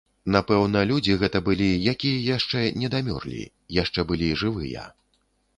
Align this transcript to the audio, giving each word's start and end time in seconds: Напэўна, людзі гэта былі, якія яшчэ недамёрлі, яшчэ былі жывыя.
Напэўна, 0.35 0.79
людзі 0.91 1.17
гэта 1.23 1.41
былі, 1.49 1.67
якія 1.93 2.23
яшчэ 2.37 2.63
недамёрлі, 2.85 3.45
яшчэ 3.83 4.07
былі 4.15 4.35
жывыя. 4.45 4.91